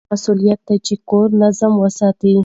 د 0.01 0.03
نارینه 0.03 0.11
مسئولیت 0.17 0.59
دی 0.67 0.77
چې 0.85 0.93
کورنی 1.09 1.37
نظم 1.41 1.71
وساتي. 1.77 2.31